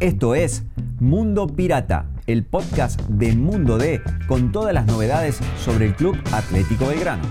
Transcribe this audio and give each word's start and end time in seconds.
Esto 0.00 0.34
es 0.34 0.64
Mundo 0.98 1.46
Pirata, 1.46 2.06
el 2.26 2.44
podcast 2.44 3.00
de 3.02 3.34
Mundo 3.36 3.78
D 3.78 4.00
con 4.26 4.52
todas 4.52 4.74
las 4.74 4.86
novedades 4.86 5.38
sobre 5.58 5.86
el 5.86 5.94
Club 5.94 6.16
Atlético 6.32 6.86
Belgrano. 6.86 7.22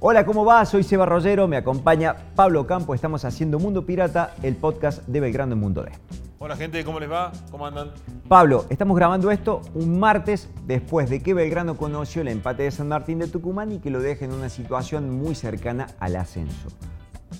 Hola, 0.00 0.26
¿cómo 0.26 0.44
va? 0.44 0.64
Soy 0.66 0.82
Seba 0.82 1.06
Rollero, 1.06 1.46
me 1.46 1.56
acompaña 1.56 2.16
Pablo 2.34 2.66
Campo, 2.66 2.92
estamos 2.92 3.24
haciendo 3.24 3.60
Mundo 3.60 3.86
Pirata, 3.86 4.34
el 4.42 4.56
podcast 4.56 5.06
de 5.06 5.20
Belgrano 5.20 5.52
en 5.52 5.60
Mundo 5.60 5.84
D. 5.84 5.92
Hola 6.44 6.56
gente, 6.56 6.84
¿cómo 6.84 6.98
les 6.98 7.08
va? 7.08 7.30
¿Cómo 7.52 7.64
andan? 7.68 7.92
Pablo, 8.26 8.66
estamos 8.68 8.96
grabando 8.96 9.30
esto 9.30 9.62
un 9.74 10.00
martes 10.00 10.50
después 10.66 11.08
de 11.08 11.22
que 11.22 11.34
Belgrano 11.34 11.76
conoció 11.76 12.20
el 12.22 12.26
empate 12.26 12.64
de 12.64 12.72
San 12.72 12.88
Martín 12.88 13.20
de 13.20 13.28
Tucumán 13.28 13.70
y 13.70 13.78
que 13.78 13.90
lo 13.90 14.00
deja 14.00 14.24
en 14.24 14.32
una 14.32 14.48
situación 14.48 15.08
muy 15.08 15.36
cercana 15.36 15.86
al 16.00 16.16
ascenso. 16.16 16.66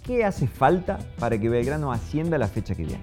¿Qué 0.05 0.25
hace 0.25 0.47
falta 0.47 1.01
para 1.19 1.37
que 1.37 1.49
Belgrano 1.49 1.91
ascienda 1.91 2.39
la 2.39 2.47
fecha 2.47 2.77
que 2.77 2.85
viene? 2.85 3.03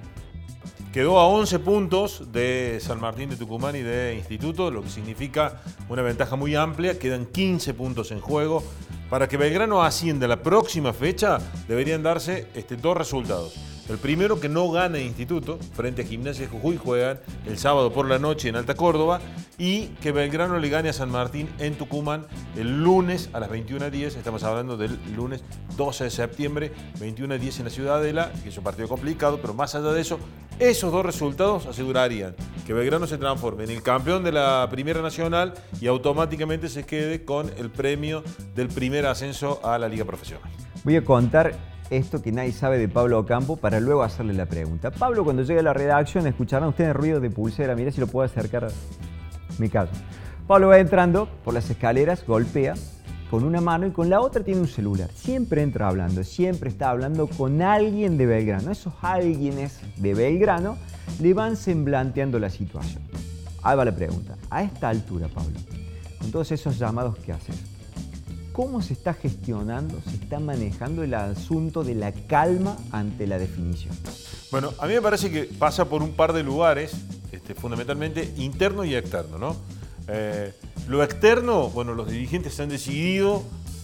Quedó 0.94 1.20
a 1.20 1.28
11 1.28 1.60
puntos 1.60 2.32
de 2.32 2.78
San 2.80 3.02
Martín 3.02 3.30
de 3.30 3.36
Tucumán 3.36 3.76
y 3.76 3.82
de 3.82 4.16
Instituto, 4.16 4.72
lo 4.72 4.84
que 4.84 4.90
significa 4.90 5.60
una 5.90 6.02
ventaja 6.02 6.38
muy 6.38 6.56
amplia. 6.56 6.98
Quedan 6.98 7.26
15 7.26 7.74
puntos 7.74 8.12
en 8.12 8.22
juego. 8.22 8.64
Para 9.10 9.28
que 9.28 9.36
Belgrano 9.36 9.84
ascienda 9.84 10.30
la 10.30 10.42
próxima 10.44 10.94
fecha, 10.94 11.40
deberían 11.68 12.04
darse 12.04 12.48
este, 12.56 12.78
dos 12.78 12.96
resultados. 12.96 13.79
El 13.90 13.98
primero, 13.98 14.40
que 14.40 14.50
no 14.50 14.70
gane 14.70 15.02
Instituto, 15.02 15.58
frente 15.74 16.04
a 16.04 16.06
Gimnasia 16.06 16.46
de 16.46 16.52
Jujuy, 16.52 16.78
juegan 16.78 17.20
el 17.48 17.58
sábado 17.58 17.92
por 17.92 18.08
la 18.08 18.20
noche 18.20 18.48
en 18.48 18.56
Alta 18.56 18.76
Córdoba, 18.76 19.20
y 19.58 19.88
que 20.02 20.12
Belgrano 20.12 20.60
le 20.60 20.70
gane 20.70 20.90
a 20.90 20.94
San 20.94 21.10
Martín 21.10 21.50
en 21.58 21.74
Tucumán 21.74 22.28
el 22.56 22.84
lunes 22.84 23.32
a 23.34 23.40
las 23.40 23.50
21.10, 23.50 24.16
estamos 24.16 24.44
hablando 24.44 24.78
del 24.78 24.98
lunes 25.16 25.44
12 25.76 26.04
de 26.04 26.10
septiembre, 26.12 26.72
21.10 27.00 27.58
en 27.60 27.66
la 27.66 27.70
Ciudadela, 27.72 28.32
que 28.44 28.50
es 28.50 28.58
un 28.58 28.64
partido 28.64 28.88
complicado, 28.88 29.40
pero 29.42 29.56
más 29.56 29.74
allá 29.74 29.92
de 29.92 30.02
eso, 30.02 30.20
esos 30.60 30.92
dos 30.92 31.04
resultados 31.04 31.66
asegurarían 31.66 32.36
que 32.68 32.74
Belgrano 32.74 33.08
se 33.08 33.18
transforme 33.18 33.64
en 33.64 33.72
el 33.72 33.82
campeón 33.82 34.24
de 34.24 34.32
la 34.32 34.68
Primera 34.70 35.02
Nacional 35.02 35.56
y 35.82 35.88
automáticamente 35.88 36.70
se 36.70 36.86
quede 36.86 37.26
con 37.26 37.52
el 37.58 37.72
premio 37.72 38.24
del 38.56 38.68
primer 38.68 39.08
ascenso 39.08 39.60
a 39.64 39.80
la 39.80 39.90
Liga 39.90 40.06
Profesional. 40.06 40.50
Voy 40.84 40.96
a 40.96 41.04
contar 41.04 41.69
esto 41.90 42.22
que 42.22 42.32
nadie 42.32 42.52
sabe 42.52 42.78
de 42.78 42.88
Pablo 42.88 43.20
Ocampo 43.20 43.58
para 43.58 43.80
luego 43.80 44.04
hacerle 44.04 44.34
la 44.34 44.46
pregunta. 44.46 44.92
Pablo, 44.92 45.24
cuando 45.24 45.44
llegue 45.44 45.60
a 45.60 45.64
la 45.64 45.74
redacción, 45.74 46.28
escucharán 46.28 46.70
ustedes 46.70 46.96
ruido 46.96 47.20
de 47.20 47.30
pulsera. 47.30 47.76
Mira 47.76 47.92
si 47.92 48.00
lo 48.00 48.08
puedo 48.08 48.26
acercar 48.26 48.70
mi 49.58 49.70
caso. 49.70 49.92
Pablo 50.48 50.70
va 50.70 50.80
entrando 50.80 51.28
por 51.44 51.54
las 51.54 51.70
escaleras, 51.70 52.26
golpea 52.26 52.76
con 53.30 53.44
una 53.44 53.62
mano 53.62 53.86
y 53.86 53.92
con 53.92 54.10
la 54.10 54.22
otra 54.22 54.44
tiene 54.44 54.62
un 54.62 54.68
celular. 54.68 55.10
Siempre 55.14 55.62
entra 55.62 55.88
hablando, 55.88 56.24
siempre 56.24 56.70
está 56.70 56.90
hablando 56.90 57.28
con 57.28 57.62
alguien 57.62 58.18
de 58.18 58.26
Belgrano. 58.26 58.72
Esos 58.72 58.94
alguienes 59.02 59.80
de 59.98 60.14
Belgrano 60.14 60.78
le 61.22 61.34
van 61.34 61.56
semblanteando 61.56 62.40
la 62.40 62.50
situación. 62.50 63.04
Ahí 63.62 63.78
va 63.78 63.86
la 63.86 63.96
pregunta. 63.96 64.36
A 64.50 64.64
esta 64.64 64.90
altura, 64.90 65.28
Pablo, 65.28 65.60
con 66.20 66.32
todos 66.32 66.52
esos 66.52 66.80
llamados 66.80 67.18
que 67.18 67.32
haces, 67.32 67.56
¿Cómo 68.60 68.82
se 68.82 68.92
está 68.92 69.14
gestionando, 69.14 70.02
se 70.02 70.18
está 70.18 70.38
manejando 70.38 71.02
el 71.02 71.14
asunto 71.14 71.86
de 71.86 71.96
la 71.96 72.12
calma 72.12 72.76
ante 72.92 73.26
la 73.26 73.40
definición? 73.40 73.96
Bueno, 74.52 74.74
a 74.80 74.86
mí 74.86 74.96
me 74.96 75.02
parece 75.02 75.32
que 75.32 75.44
pasa 75.44 75.86
por 75.86 76.04
un 76.04 76.12
par 76.12 76.34
de 76.34 76.44
lugares, 76.44 76.92
este, 77.32 77.56
fundamentalmente 77.56 78.34
interno 78.36 78.84
y 78.84 78.96
externo. 78.96 79.38
¿no? 79.38 79.56
Eh, 80.10 80.54
lo 80.90 81.02
externo, 81.06 81.70
bueno, 81.70 81.94
los 81.94 82.12
dirigentes 82.12 82.60
han 82.60 82.68
decidido 82.68 83.44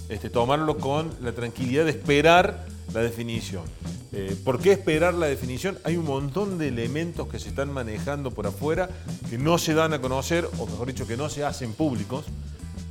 este, 0.09 0.29
tomarlo 0.29 0.77
con 0.77 1.09
la 1.21 1.31
tranquilidad 1.31 1.85
de 1.85 1.91
esperar 1.91 2.65
la 2.93 2.99
definición. 2.99 3.63
Eh, 4.11 4.35
¿Por 4.43 4.59
qué 4.59 4.73
esperar 4.73 5.13
la 5.13 5.27
definición? 5.27 5.77
Hay 5.85 5.95
un 5.95 6.03
montón 6.03 6.57
de 6.57 6.67
elementos 6.67 7.29
que 7.29 7.39
se 7.39 7.47
están 7.47 7.71
manejando 7.71 8.31
por 8.31 8.45
afuera 8.45 8.89
que 9.29 9.37
no 9.37 9.57
se 9.57 9.73
dan 9.73 9.93
a 9.93 10.01
conocer, 10.01 10.45
o 10.59 10.65
mejor 10.65 10.87
dicho, 10.87 11.07
que 11.07 11.15
no 11.15 11.29
se 11.29 11.45
hacen 11.45 11.71
públicos 11.71 12.25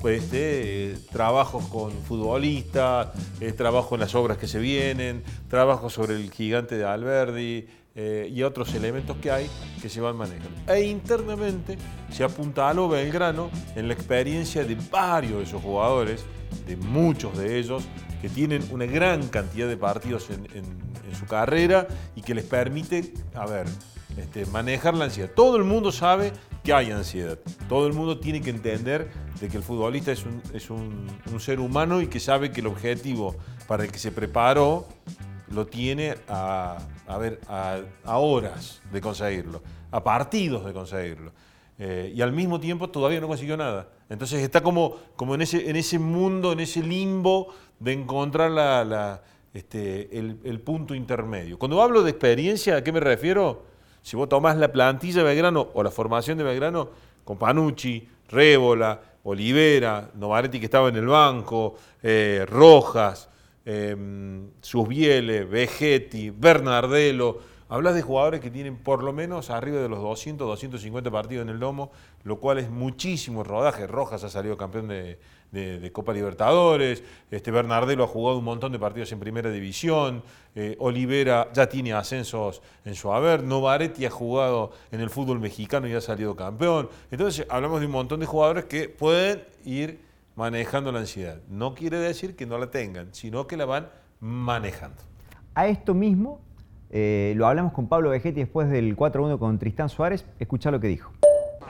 pues, 0.04 1.06
trabajos 1.10 1.64
con 1.68 1.90
futbolistas, 2.02 3.08
eh, 3.40 3.52
trabajo 3.52 3.94
en 3.94 4.02
las 4.02 4.14
obras 4.14 4.36
que 4.36 4.46
se 4.46 4.58
vienen, 4.58 5.22
trabajo 5.48 5.88
sobre 5.88 6.16
el 6.16 6.30
gigante 6.30 6.76
de 6.76 6.84
Alberdi 6.84 7.66
eh, 7.94 8.30
y 8.30 8.42
otros 8.42 8.74
elementos 8.74 9.16
que 9.16 9.30
hay 9.30 9.50
que 9.80 9.88
se 9.88 10.02
van 10.02 10.14
manejando. 10.14 10.70
E 10.70 10.82
internamente 10.82 11.78
se 12.10 12.22
apunta 12.22 12.68
a 12.68 12.74
lo 12.74 12.86
Belgrano 12.86 13.48
en 13.76 13.88
la 13.88 13.94
experiencia 13.94 14.62
de 14.62 14.76
varios 14.90 15.38
de 15.38 15.44
esos 15.44 15.62
jugadores, 15.62 16.26
de 16.66 16.76
muchos 16.76 17.38
de 17.38 17.58
ellos, 17.58 17.84
que 18.20 18.28
tienen 18.28 18.62
una 18.72 18.84
gran 18.84 19.28
cantidad 19.28 19.68
de 19.68 19.78
partidos 19.78 20.28
en, 20.28 20.84
su 21.18 21.24
carrera 21.24 21.86
y 22.14 22.20
que 22.20 22.34
les 22.34 22.44
permite, 22.44 23.14
a 23.34 23.46
ver, 23.46 23.64
este, 24.18 24.44
manejar 24.46 24.94
la 24.94 25.04
ansiedad. 25.06 25.30
Todo 25.34 25.56
el 25.56 25.64
mundo 25.64 25.92
sabe 25.92 26.32
que 26.64 26.72
hay 26.72 26.90
ansiedad. 26.90 27.38
Todo 27.68 27.86
el 27.86 27.92
mundo 27.92 28.18
tiene 28.18 28.40
que 28.40 28.48
entender 28.48 29.10
de 29.38 29.48
que 29.48 29.58
el 29.58 29.62
futbolista 29.62 30.10
es 30.10 30.24
un, 30.24 30.42
es 30.54 30.70
un, 30.70 31.06
ser 31.38 31.60
humano 31.60 32.00
y 32.00 32.06
que 32.06 32.18
sabe 32.18 32.50
que 32.50 32.62
el 32.62 32.66
objetivo 32.66 33.36
para 33.68 33.84
el 33.84 33.92
que 33.92 33.98
se 33.98 34.10
preparó 34.10 34.86
lo 35.50 35.66
tiene 35.66 36.16
a, 36.26 36.78
ver, 37.20 37.38
a, 37.48 38.18
horas 38.18 38.80
de 38.90 39.00
conseguirlo, 39.02 39.62
a 39.90 40.02
partidos 40.02 40.64
de 40.64 40.72
conseguirlo. 40.72 41.32
Eh, 41.78 42.12
y 42.14 42.22
al 42.22 42.32
mismo 42.32 42.58
tiempo 42.58 42.88
todavía 42.88 43.20
no 43.20 43.28
consiguió 43.28 43.58
nada. 43.58 43.90
Entonces 44.08 44.42
está 44.42 44.62
como, 44.62 44.96
como 45.16 45.34
en, 45.34 45.42
ese, 45.42 45.68
en 45.68 45.76
ese 45.76 45.98
mundo, 45.98 46.52
en 46.52 46.60
ese 46.60 46.82
limbo 46.82 47.52
de 47.78 47.92
encontrar 47.92 48.50
la, 48.50 49.22
este, 49.52 50.18
el, 50.18 50.38
el 50.44 50.60
punto 50.60 50.94
intermedio. 50.94 51.58
Cuando 51.58 51.82
hablo 51.82 52.02
de 52.02 52.10
experiencia, 52.10 52.76
¿a 52.76 52.84
qué 52.84 52.90
me 52.90 53.00
refiero? 53.00 53.73
Si 54.04 54.16
vos 54.16 54.28
tomás 54.28 54.58
la 54.58 54.70
plantilla 54.70 55.22
de 55.22 55.24
Belgrano 55.24 55.70
o 55.72 55.82
la 55.82 55.90
formación 55.90 56.36
de 56.36 56.44
Belgrano 56.44 56.90
con 57.24 57.38
Panucci, 57.38 58.06
Rébola, 58.28 59.00
Olivera, 59.22 60.10
Novaretti 60.14 60.58
que 60.58 60.66
estaba 60.66 60.90
en 60.90 60.96
el 60.96 61.06
banco, 61.06 61.76
eh, 62.02 62.44
Rojas, 62.46 63.30
eh, 63.64 63.96
Susbiele, 64.60 65.44
Vegetti, 65.44 66.28
Bernardelo, 66.28 67.38
hablas 67.68 67.94
de 67.94 68.02
jugadores 68.02 68.40
que 68.40 68.50
tienen 68.50 68.76
por 68.76 69.02
lo 69.02 69.12
menos 69.12 69.50
arriba 69.50 69.80
de 69.80 69.88
los 69.88 70.00
200, 70.00 70.46
250 70.46 71.10
partidos 71.10 71.42
en 71.42 71.48
el 71.48 71.58
lomo, 71.58 71.90
lo 72.22 72.38
cual 72.38 72.58
es 72.58 72.70
muchísimo 72.70 73.44
rodaje. 73.44 73.86
Rojas 73.86 74.24
ha 74.24 74.28
salido 74.28 74.56
campeón 74.56 74.88
de, 74.88 75.18
Copa 75.92 76.12
Libertadores, 76.12 77.04
este 77.30 77.52
Bernardelo 77.52 78.02
ha 78.02 78.08
jugado 78.08 78.38
un 78.38 78.44
montón 78.44 78.72
de 78.72 78.78
partidos 78.78 79.12
en 79.12 79.20
Primera 79.20 79.50
División, 79.50 80.24
eh, 80.56 80.74
Olivera 80.80 81.52
ya 81.52 81.68
tiene 81.68 81.92
ascensos 81.92 82.60
en 82.84 82.96
su 82.96 83.12
haber, 83.12 83.44
Novaretti 83.44 84.04
ha 84.04 84.10
jugado 84.10 84.72
en 84.90 85.00
el 85.00 85.10
fútbol 85.10 85.38
mexicano 85.38 85.86
y 85.86 85.94
ha 85.94 86.00
salido 86.00 86.34
campeón. 86.34 86.88
Entonces 87.10 87.46
hablamos 87.48 87.78
de 87.78 87.86
un 87.86 87.92
montón 87.92 88.18
de 88.18 88.26
jugadores 88.26 88.64
que 88.64 88.88
pueden 88.88 89.44
ir 89.64 90.00
manejando 90.34 90.90
la 90.90 91.00
ansiedad. 91.00 91.40
No 91.48 91.74
quiere 91.74 91.98
decir 91.98 92.34
que 92.34 92.46
no 92.46 92.58
la 92.58 92.70
tengan, 92.70 93.14
sino 93.14 93.46
que 93.46 93.56
la 93.56 93.64
van 93.64 93.88
manejando. 94.20 95.00
A 95.54 95.68
esto 95.68 95.94
mismo 95.94 96.40
eh, 96.96 97.34
lo 97.34 97.48
hablamos 97.48 97.72
con 97.72 97.88
Pablo 97.88 98.10
Vegetti 98.10 98.38
después 98.38 98.70
del 98.70 98.96
4-1 98.96 99.36
con 99.40 99.58
Tristán 99.58 99.88
Suárez. 99.88 100.24
Escucha 100.38 100.70
lo 100.70 100.78
que 100.78 100.86
dijo. 100.86 101.12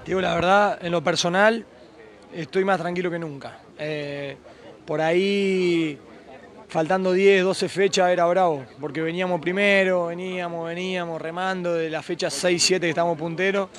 Digo 0.05 0.21
la 0.21 0.35
verdad, 0.35 0.79
en 0.83 0.93
lo 0.93 1.03
personal, 1.03 1.65
estoy 2.35 2.63
más 2.67 2.79
tranquilo 2.79 3.11
que 3.11 3.19
nunca. 3.19 3.59
Eh, 3.79 4.37
por 4.85 5.01
ahí, 5.01 5.99
faltando 6.69 7.13
10, 7.13 7.43
12 7.43 7.69
fechas, 7.71 8.11
era 8.11 8.27
bravo, 8.27 8.67
porque 8.79 9.01
veníamos 9.01 9.41
primero, 9.41 10.09
veníamos, 10.09 10.67
veníamos 10.69 11.23
remando 11.23 11.73
de 11.73 11.89
la 11.89 12.03
fecha 12.03 12.29
6, 12.29 12.63
7 12.63 12.85
que 12.85 12.91
estamos 12.91 13.17
punteros, 13.17 13.71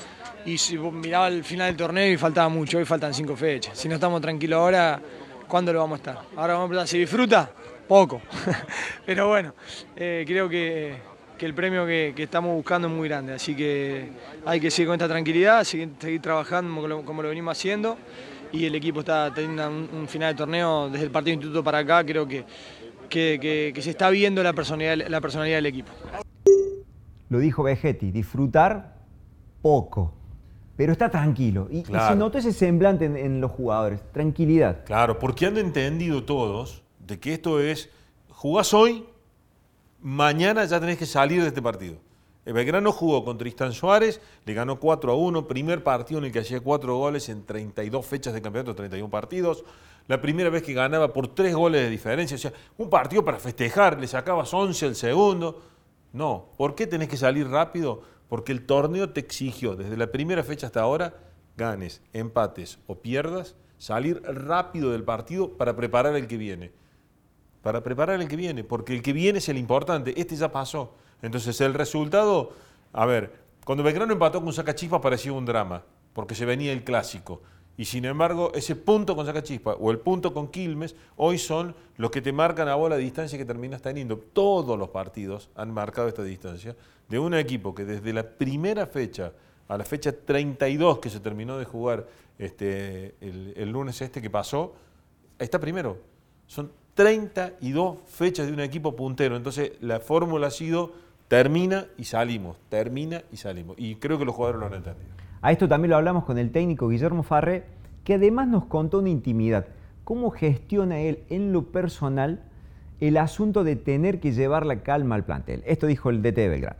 y 0.47 0.57
si 0.57 0.79
miraba 0.79 1.27
el 1.27 1.44
final 1.44 1.67
del 1.67 1.77
torneo 1.77 2.12
y 2.12 2.18
faltaba 2.18 2.50
mucho, 2.50 2.80
hoy 2.80 2.86
faltan 2.86 3.13
5 3.13 3.36
fechas. 3.36 3.77
Si 3.77 3.88
no 3.88 3.94
estamos 3.94 4.19
tranquilos 4.19 4.57
ahora, 4.57 5.00
¿cuándo 5.48 5.71
lo 5.71 5.77
vamos 5.77 6.00
a 6.00 6.01
estar? 6.01 6.25
Ahora 6.36 6.53
vamos 6.53 6.63
a 6.63 6.65
empezar, 6.65 6.88
¿se 6.88 6.98
disfruta? 6.98 7.51
Poco. 7.88 8.19
Pero 9.06 9.27
bueno, 9.27 9.53
eh, 9.95 10.24
creo 10.25 10.50
que, 10.50 10.95
el 11.40 11.54
premio 11.54 11.86
que, 11.86 12.14
estamos 12.18 12.54
buscando 12.56 12.88
es 12.88 12.94
muy 12.94 13.10
grande, 13.10 13.34
así 13.34 13.56
que 13.56 14.10
hay 14.46 14.60
que 14.60 14.72
seguir 14.72 14.88
con 14.88 14.96
esta 14.96 15.08
tranquilidad, 15.08 15.64
seguir, 15.64 16.22
trabajando 16.22 17.04
como 17.04 17.22
lo 17.22 17.30
venimos 17.30 17.58
haciendo 17.58 17.98
y 18.52 18.66
el 18.66 18.76
equipo 18.76 19.02
está 19.02 19.34
teniendo 19.34 19.68
un, 19.68 20.08
final 20.08 20.34
de 20.34 20.38
torneo 20.38 20.90
desde 20.90 21.06
el 21.06 21.12
partido 21.12 21.32
de 21.32 21.44
instituto 21.44 21.64
para 21.64 21.80
acá, 21.80 22.06
creo 22.06 22.28
que, 22.28 22.46
que, 23.10 23.74
se 23.82 23.90
está 23.90 24.10
viendo 24.10 24.42
la 24.44 24.54
personalidad, 24.54 25.08
la 25.08 25.22
personalidad 25.22 25.58
del 25.58 25.66
equipo. 25.66 25.92
Lo 27.30 27.40
dijo 27.40 27.64
Vegetti, 27.64 28.12
disfrutar 28.12 28.96
poco, 29.62 30.14
pero 30.76 30.92
está 30.92 31.10
tranquilo. 31.10 31.68
Y, 31.72 31.84
se 31.84 32.16
notó 32.16 32.38
ese 32.38 32.54
semblante 32.54 33.06
en, 33.06 33.42
los 33.42 33.52
jugadores, 33.52 34.02
tranquilidad. 34.12 34.86
Claro, 34.86 35.20
porque 35.20 35.48
han 35.48 35.58
entendido 35.58 36.24
todos 36.24 36.84
de 37.00 37.20
que 37.20 37.34
esto 37.34 37.60
es, 37.60 37.90
jugás 38.30 38.74
hoy, 38.74 39.06
mañana 40.06 40.63
ya 40.66 40.80
tenés 40.80 41.00
que 41.00 41.07
salir 41.07 41.42
de 41.42 41.48
este 41.48 41.63
partido. 41.63 41.96
Belgrano 42.46 42.92
jugó 42.92 43.25
con 43.25 43.40
Tristan 43.40 43.74
Suárez, 43.74 44.22
le 44.46 44.54
ganó 44.54 44.80
4 44.80 45.12
a 45.12 45.16
1, 45.16 45.48
primer 45.48 45.84
partido 45.84 46.19
en 46.19 46.25
el 46.25 46.31
que 46.31 46.40
hacía 46.40 46.60
4 46.60 46.96
goles 46.96 47.28
en 47.30 47.44
32 47.44 48.06
fechas 48.06 48.36
de 48.36 48.42
campeonato, 48.44 48.75
31 48.75 49.10
partidos. 49.10 49.66
La 50.07 50.22
primera 50.22 50.52
vez 50.52 50.62
que 50.62 50.75
ganaba 50.75 51.12
por 51.12 51.34
3 51.34 51.56
goles 51.56 51.81
de 51.81 51.90
diferencia, 51.90 52.36
o 52.36 52.38
sea, 52.38 52.54
un 52.78 52.88
partido 52.88 53.25
para 53.25 53.40
festejar, 53.40 54.00
le 54.00 54.06
sacabas 54.06 54.54
11 54.54 54.86
al 54.86 54.96
segundo. 54.96 55.63
No, 56.13 56.50
¿por 56.56 56.75
qué 56.75 56.86
tenés 56.86 57.10
que 57.10 57.18
salir 57.18 57.50
rápido? 57.50 58.04
Porque 58.30 58.51
el 58.51 58.68
torneo 58.68 59.10
te 59.10 59.22
exigió 59.22 59.75
desde 59.75 59.98
la 59.98 60.12
primera 60.12 60.44
fecha 60.44 60.68
hasta 60.68 60.81
ahora, 60.81 61.16
ganes, 61.58 62.04
empates 62.13 62.78
o 62.86 63.00
pierdas, 63.00 63.56
salir 63.80 64.22
rápido 64.22 64.92
del 64.92 65.04
partido 65.04 65.58
para 65.58 65.75
preparar 65.75 66.16
el 66.16 66.28
que 66.28 66.38
viene. 66.38 66.85
Para 67.65 67.81
preparar 67.81 68.21
el 68.21 68.27
que 68.27 68.35
viene, 68.35 68.63
porque 68.63 68.94
el 68.94 69.01
que 69.01 69.12
viene 69.12 69.39
es 69.39 69.50
el 69.50 69.57
importante, 69.57 70.13
este 70.21 70.35
ya 70.35 70.51
pasó. 70.51 70.94
Entonces 71.23 71.59
el 71.62 71.73
resultado, 71.73 72.51
a 72.94 73.07
ver, 73.07 73.33
cuando 73.65 73.83
Belgrano 73.83 74.13
empató 74.13 74.39
con 74.39 74.53
Sacachispa 74.53 75.01
parecía 75.01 75.33
un 75.33 75.47
drama, 75.47 75.81
porque 76.13 76.35
se 76.35 76.45
venía 76.45 76.71
el 76.71 76.83
clásico. 76.83 77.41
Y 77.75 77.85
sin 77.85 78.06
embargo, 78.06 78.51
ese 78.53 78.75
punto 78.75 79.15
con 79.15 79.25
Sacachispa 79.25 79.73
o 79.79 79.89
el 79.89 79.97
punto 79.97 80.31
con 80.31 80.50
Quilmes 80.50 80.95
hoy 81.15 81.39
son 81.39 81.73
los 81.97 82.12
que 82.12 82.21
te 82.21 82.31
marcan 82.31 82.67
a 82.67 82.75
vos 82.75 82.88
la 82.88 82.97
distancia 82.97 83.35
que 83.35 83.45
terminas 83.45 83.81
teniendo. 83.81 84.19
Todos 84.19 84.77
los 84.77 84.89
partidos 84.89 85.50
han 85.56 85.71
marcado 85.71 86.07
esta 86.07 86.21
distancia 86.21 86.75
de 87.09 87.17
un 87.17 87.33
equipo 87.33 87.73
que 87.73 87.83
desde 87.83 88.13
la 88.13 88.29
primera 88.29 88.85
fecha 88.85 89.33
a 89.67 89.75
la 89.75 89.85
fecha 89.85 90.12
32 90.12 91.00
que 91.00 91.09
se 91.09 91.19
terminó 91.19 91.57
de 91.57 91.65
jugar 91.65 92.06
este, 92.38 93.15
el, 93.21 93.56
el 93.57 93.71
lunes 93.71 94.00
este 94.03 94.21
que 94.21 94.29
pasó, 94.29 94.75
está 95.39 95.59
primero. 95.59 95.97
Son 96.45 96.69
32 96.95 97.97
fechas 98.07 98.47
de 98.47 98.53
un 98.53 98.62
equipo 98.62 98.95
puntero. 98.95 99.36
Entonces 99.36 99.74
la 99.81 100.00
fórmula 100.00 100.47
ha 100.47 100.51
sido 100.51 100.94
termina 101.27 101.86
y 101.97 102.06
salimos, 102.06 102.57
termina 102.69 103.24
y 103.31 103.38
salimos. 103.38 103.75
Y 103.77 103.95
creo 103.95 104.18
que 104.18 104.25
los 104.25 104.33
jugadores 104.33 104.62
lo 104.62 104.68
han 104.68 104.74
entendido. 104.74 105.13
A 105.42 105.51
esto 105.51 105.68
también 105.68 105.92
lo 105.92 105.97
hablamos 105.97 106.24
con 106.24 106.38
el 106.38 106.51
técnico 106.51 106.88
Guillermo 106.88 107.21
Farré, 107.21 107.65
que 108.03 108.15
además 108.15 108.47
nos 108.47 108.65
contó 108.65 109.00
una 109.00 109.09
intimidad. 109.09 109.68
¿Cómo 110.03 110.31
gestiona 110.31 111.00
él 111.00 111.19
en 111.30 111.51
lo 111.51 111.71
personal 111.71 112.42
el 113.00 113.18
asunto 113.18 113.63
de 113.63 113.75
tener 113.75 114.19
que 114.19 114.31
llevar 114.31 114.65
la 114.65 114.81
calma 114.81 115.15
al 115.15 115.25
plantel? 115.25 115.63
Esto 115.65 115.88
dijo 115.88 116.09
el 116.09 116.21
DT 116.21 116.36
de 116.36 116.50
Belgrano. 116.50 116.80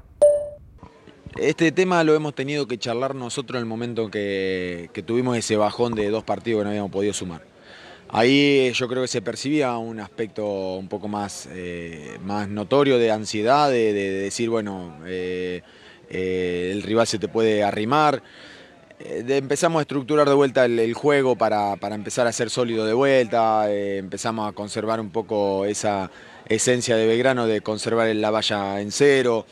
Este 1.36 1.74
tema 1.74 2.02
lo 2.06 2.16
hemos 2.16 2.34
tenido 2.34 2.66
que 2.66 2.78
charlar 2.78 3.14
nosotros 3.14 3.58
en 3.58 3.64
el 3.64 3.66
momento 3.66 4.10
que, 4.10 4.90
que 4.94 5.04
tuvimos 5.04 5.36
ese 5.38 5.58
bajón 5.58 5.94
de 5.94 6.10
dos 6.10 6.24
partidos 6.24 6.62
que 6.62 6.64
no 6.64 6.70
habíamos 6.70 6.92
podido 6.92 7.14
sumar. 7.14 7.55
Ahí 8.10 8.72
yo 8.74 8.88
creo 8.88 9.02
que 9.02 9.08
se 9.08 9.22
percibía 9.22 9.78
un 9.78 10.00
aspecto 10.00 10.76
un 10.76 10.88
poco 10.88 11.08
más, 11.08 11.50
eh, 11.52 12.18
más 12.24 12.48
notorio 12.48 12.98
de 12.98 13.12
ansiedad, 13.12 13.70
de, 13.70 13.94
de 13.94 14.12
decir, 14.12 14.50
bueno, 14.50 15.00
eh, 15.08 15.62
eh, 16.10 16.70
el 16.72 16.84
rival 16.84 17.08
se 17.08 17.18
te 17.18 17.28
puede 17.28 17.64
arrimar. 17.64 18.22
Empezamos 19.00 19.80
a 19.80 19.82
estructurar 19.82 20.30
de 20.30 20.36
vuelta 20.36 20.66
el, 20.66 20.80
el 20.80 20.94
juego 20.94 21.36
para, 21.36 21.76
para, 21.76 21.96
empezar 21.96 22.28
a 22.28 22.32
ser 22.32 22.50
sólido 22.50 22.86
de 22.86 22.94
vuelta, 22.94 23.70
empezamos 23.70 24.48
a 24.48 24.54
conservar 24.54 25.02
un 25.02 25.10
poco 25.10 25.66
esa 25.66 26.10
esencia 26.48 26.96
de 26.96 27.06
Belgrano 27.06 27.46
de 27.46 27.60
conservar 27.60 28.16
la 28.16 28.32
valla 28.32 28.80
en 28.80 28.92
cero. 28.92 29.46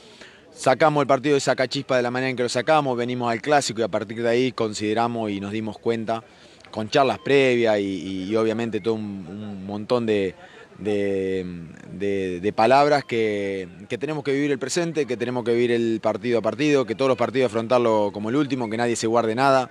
Sacamos 0.54 1.02
el 1.02 1.08
partido 1.08 1.36
de 1.36 1.42
Sacachispa 1.42 1.98
de 1.98 2.04
la 2.04 2.12
manera 2.12 2.30
en 2.30 2.38
que 2.38 2.44
lo 2.44 2.50
sacamos, 2.50 2.96
venimos 2.96 3.30
al 3.30 3.42
clásico 3.42 3.82
y 3.82 3.84
a 3.84 3.90
partir 3.90 4.22
de 4.22 4.30
ahí 4.30 4.52
consideramos 4.54 5.30
y 5.32 5.42
nos 5.42 5.52
dimos 5.52 5.78
cuenta 5.78 6.24
con 6.74 6.90
charlas 6.90 7.20
previas 7.20 7.80
y, 7.80 8.36
obviamente 8.36 8.82
todo 8.82 8.96
un, 8.96 9.64
montón 9.64 10.08
de, 10.08 10.34
de 10.80 12.54
palabras 12.56 13.04
que, 13.06 13.68
que, 13.88 14.00
tenemos 14.00 14.24
que 14.24 14.32
vivir 14.34 14.52
el 14.52 14.58
presente, 14.58 15.06
que 15.06 15.16
tenemos 15.16 15.44
que 15.44 15.54
vivir 15.54 15.72
el 15.72 16.00
partido 16.02 16.40
a 16.40 16.42
partido, 16.42 16.86
que 16.86 16.96
todos 16.96 17.10
los 17.10 17.18
partidos 17.18 17.52
afrontarlo 17.52 18.10
como 18.12 18.30
el 18.30 18.36
último, 18.36 18.72
que 18.72 18.78
nadie 18.78 18.96
se 18.96 19.06
guarde 19.06 19.36
nada. 19.36 19.70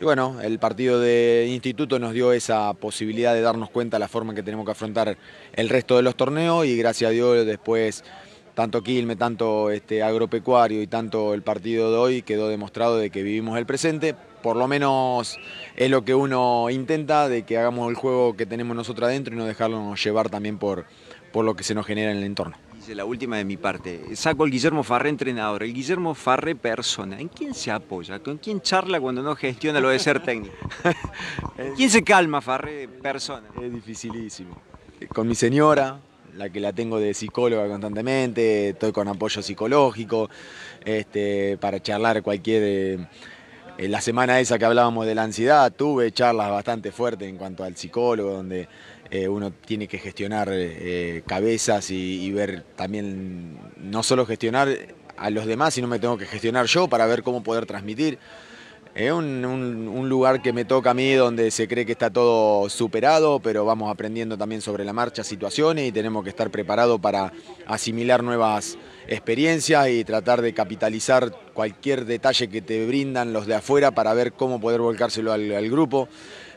Y 0.00 0.04
bueno, 0.04 0.40
el 0.42 0.58
partido 0.58 0.98
de 0.98 1.46
instituto 1.50 2.00
nos 2.00 2.14
dio 2.14 2.32
esa 2.32 2.74
posibilidad 2.74 3.32
de 3.32 3.42
darnos 3.42 3.70
cuenta 3.70 3.96
de 3.96 4.00
la 4.00 4.08
forma 4.08 4.32
en 4.32 4.36
que 4.36 4.42
tenemos 4.42 4.64
que 4.64 4.72
afrontar 4.72 5.16
el 5.52 5.68
resto 5.68 5.96
de 5.96 6.02
los 6.02 6.16
torneos 6.16 6.66
y 6.66 6.76
gracias 6.76 7.10
a 7.10 7.12
Dios 7.12 7.46
después 7.46 8.02
tanto 8.54 8.82
Quilme, 8.82 9.16
tanto 9.16 9.70
este, 9.70 10.02
agropecuario 10.02 10.82
y 10.82 10.86
tanto 10.86 11.34
el 11.34 11.42
partido 11.42 11.90
de 11.90 11.98
hoy 11.98 12.22
quedó 12.22 12.48
demostrado 12.48 12.96
de 12.96 13.10
que 13.10 13.22
vivimos 13.22 13.58
el 13.58 13.66
presente, 13.66 14.14
por 14.42 14.56
lo 14.56 14.66
menos 14.68 15.38
es 15.76 15.90
lo 15.90 16.04
que 16.04 16.14
uno 16.14 16.68
intenta, 16.70 17.28
de 17.28 17.42
que 17.42 17.58
hagamos 17.58 17.88
el 17.88 17.94
juego 17.94 18.36
que 18.36 18.46
tenemos 18.46 18.76
nosotros 18.76 19.08
adentro 19.08 19.34
y 19.34 19.36
no 19.36 19.44
dejarnos 19.44 20.02
llevar 20.02 20.30
también 20.30 20.58
por, 20.58 20.86
por 21.32 21.44
lo 21.44 21.54
que 21.54 21.64
se 21.64 21.74
nos 21.74 21.86
genera 21.86 22.10
en 22.10 22.18
el 22.18 22.24
entorno. 22.24 22.56
Dice 22.74 22.94
la 22.94 23.04
última 23.04 23.36
de 23.36 23.44
mi 23.44 23.58
parte. 23.58 24.16
Saco 24.16 24.46
el 24.46 24.50
Guillermo 24.50 24.82
Farré 24.82 25.10
entrenador, 25.10 25.62
el 25.62 25.74
Guillermo 25.74 26.14
Farré 26.14 26.54
persona. 26.54 27.20
¿En 27.20 27.28
quién 27.28 27.52
se 27.52 27.70
apoya? 27.70 28.20
¿Con 28.20 28.38
quién 28.38 28.62
charla 28.62 28.98
cuando 28.98 29.22
no 29.22 29.36
gestiona 29.36 29.80
lo 29.80 29.90
de 29.90 29.98
ser 29.98 30.20
técnico? 30.24 30.56
¿Quién 31.76 31.90
se 31.90 32.02
calma, 32.02 32.40
Farré 32.40 32.88
persona? 32.88 33.48
Es 33.60 33.70
dificilísimo. 33.70 34.56
Con 35.14 35.28
mi 35.28 35.34
señora, 35.34 36.00
la 36.36 36.50
que 36.50 36.60
la 36.60 36.72
tengo 36.72 36.98
de 36.98 37.14
psicóloga 37.14 37.66
constantemente, 37.68 38.70
estoy 38.70 38.92
con 38.92 39.08
apoyo 39.08 39.42
psicológico, 39.42 40.30
este, 40.84 41.56
para 41.58 41.80
charlar 41.80 42.22
cualquier... 42.22 42.62
Eh, 42.64 43.06
en 43.78 43.92
la 43.92 44.02
semana 44.02 44.40
esa 44.40 44.58
que 44.58 44.66
hablábamos 44.66 45.06
de 45.06 45.14
la 45.14 45.22
ansiedad, 45.22 45.72
tuve 45.72 46.12
charlas 46.12 46.50
bastante 46.50 46.92
fuertes 46.92 47.26
en 47.26 47.38
cuanto 47.38 47.64
al 47.64 47.76
psicólogo, 47.76 48.32
donde 48.32 48.68
eh, 49.10 49.26
uno 49.26 49.52
tiene 49.52 49.88
que 49.88 49.98
gestionar 49.98 50.50
eh, 50.52 51.22
cabezas 51.26 51.90
y, 51.90 52.22
y, 52.22 52.30
ver 52.30 52.62
también, 52.76 53.58
no 53.78 54.02
solo 54.02 54.26
gestionar 54.26 54.68
a 55.16 55.30
los 55.30 55.46
demás, 55.46 55.72
sino 55.72 55.88
me 55.88 55.98
tengo 55.98 56.18
que 56.18 56.26
gestionar 56.26 56.66
yo 56.66 56.88
para 56.88 57.06
ver 57.06 57.22
cómo 57.22 57.42
poder 57.42 57.64
transmitir. 57.64 58.18
Es 58.94 59.12
un, 59.12 59.44
un, 59.44 60.08
lugar 60.08 60.42
que 60.42 60.52
me 60.52 60.64
toca 60.64 60.90
a 60.90 60.94
mí 60.94 61.12
donde 61.12 61.52
se 61.52 61.68
cree 61.68 61.86
que 61.86 61.92
está 61.92 62.10
todo 62.10 62.68
superado, 62.68 63.38
pero 63.38 63.64
vamos 63.64 63.88
aprendiendo 63.88 64.36
también 64.36 64.60
sobre 64.60 64.84
la 64.84 64.92
marcha 64.92 65.22
situaciones 65.22 65.88
y 65.88 65.92
tenemos 65.92 66.24
que 66.24 66.30
estar 66.30 66.50
preparados 66.50 66.98
para 66.98 67.32
asimilar 67.66 68.24
nuevas 68.24 68.76
experiencias 69.06 69.88
y 69.90 70.04
tratar 70.04 70.42
de 70.42 70.52
capitalizar 70.54 71.30
cualquier 71.54 72.04
detalle 72.04 72.48
que 72.48 72.62
te 72.62 72.84
brindan 72.84 73.32
los 73.32 73.46
de 73.46 73.54
afuera 73.54 73.92
para 73.92 74.12
ver 74.12 74.32
cómo 74.32 74.60
poder 74.60 74.80
volcárselo 74.80 75.32
al 75.32 75.70
grupo. 75.70 76.08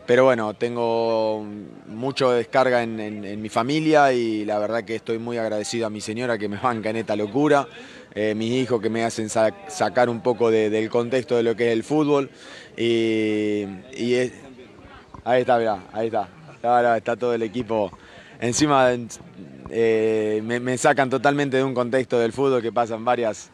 Pero 0.06 0.26
bueno, 0.26 0.54
tengo 0.54 1.46
mucho 1.88 2.32
descarga 2.32 2.84
en, 2.84 3.42
mi 3.42 3.48
familia 3.48 4.12
y 4.12 4.44
la 4.44 4.60
verdad 4.60 4.84
que 4.84 4.96
estoy 4.96 5.18
muy 5.18 5.38
agradecido 5.38 5.88
a 5.88 5.90
mi 5.90 6.02
señora 6.02 6.38
que 6.38 6.50
me 6.50 6.58
banca 6.62 6.90
en 6.90 6.98
esta 6.98 7.16
locura, 7.16 7.68
eh, 8.14 8.36
mis 8.36 8.52
hijos 8.52 8.82
que 8.82 8.90
me 8.90 9.06
hacen 9.06 9.30
sa 9.30 9.54
sacar 9.70 10.10
un 10.10 10.22
poco 10.22 10.52
de, 10.52 10.70
del 10.70 10.90
contexto 10.90 11.38
de 11.38 11.44
lo 11.44 11.56
que 11.56 11.68
es 11.68 11.74
el 11.74 11.84
fútbol. 11.84 12.30
Y, 12.76 13.64
ahí 15.24 15.42
está, 15.42 15.58
mirá, 15.58 15.84
ahí 15.94 16.08
está. 16.08 16.28
Ahora 16.62 16.98
está 16.98 17.16
todo 17.16 17.34
el 17.34 17.42
equipo. 17.42 17.90
Encima 18.42 18.92
eh, 19.70 20.42
me 20.44 20.78
sacan 20.78 21.10
totalmente 21.10 21.56
de 21.56 21.64
un 21.64 21.74
contexto 21.74 22.20
del 22.20 22.34
fútbol 22.34 22.62
que 22.62 22.74
pasan 22.74 23.06
varias 23.06 23.52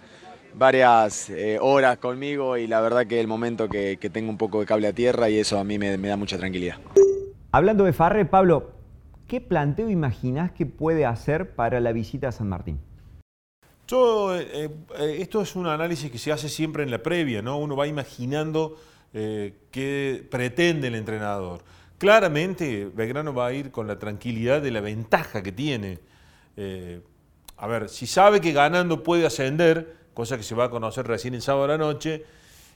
varias 0.53 1.29
eh, 1.29 1.58
horas 1.62 1.98
conmigo 1.98 2.58
y 2.58 2.68
la 2.68 2.82
verdad 2.82 3.08
que 3.08 3.20
el 3.20 3.27
momento 3.27 3.70
que, 3.70 3.98
que, 3.98 4.10
tengo 4.10 4.29
un 4.29 4.38
poco 4.38 4.60
de 4.60 4.65
cable 4.65 4.88
a 4.88 4.94
tierra 4.94 5.29
y 5.29 5.38
eso 5.38 5.60
a 5.60 5.63
mí 5.63 5.77
me, 5.77 5.98
me 5.98 6.08
da 6.08 6.18
mucha 6.18 6.38
tranquilidad. 6.38 6.77
Hablando 7.51 7.84
de 7.84 7.94
Farre, 7.94 8.25
Pablo, 8.25 8.72
¿qué 9.27 9.41
planteo 9.41 9.89
imaginás 9.89 10.51
que 10.51 10.65
puede 10.65 11.06
hacer 11.06 11.56
para 11.56 11.79
la 11.79 11.91
visita 11.91 12.29
a 12.29 12.32
San 12.32 12.50
Martín? 12.50 12.79
Yo, 13.88 14.36
eh, 14.36 14.70
eh, 15.00 15.18
esto 15.20 15.41
es 15.41 15.56
un 15.56 15.65
análisis 15.65 16.12
que 16.12 16.20
se 16.20 16.32
hace 16.32 16.50
siempre 16.50 16.84
en 16.84 16.91
la 16.91 17.01
previa, 17.01 17.41
¿no? 17.41 17.58
Uno 17.58 17.75
va 17.75 17.88
imaginando 17.88 18.77
eh, 19.13 19.53
qué 19.72 20.25
pretende 20.29 20.88
el 20.88 20.96
entrenador. 20.96 21.63
Claramente, 21.98 22.89
Belgrano 22.94 23.34
va 23.34 23.48
a 23.48 23.53
ir 23.53 23.72
con 23.72 23.88
la 23.88 23.98
tranquilidad 23.98 24.62
de 24.62 24.72
la 24.72 24.82
ventaja 24.82 25.41
que 25.41 25.51
tiene. 25.51 26.00
Eh, 26.56 27.01
a 27.58 27.68
ver, 27.68 27.89
si 27.89 28.08
sabe 28.08 28.39
que 28.39 28.51
ganando 28.53 29.03
puede 29.03 29.25
ascender, 29.25 29.98
cosa 30.13 30.38
que 30.38 30.44
se 30.44 30.56
va 30.56 30.66
a 30.66 30.70
conocer 30.70 31.08
recién 31.08 31.34
el 31.34 31.42
sábado 31.42 31.66
a 31.66 31.68
la 31.70 31.78
noche, 31.78 32.25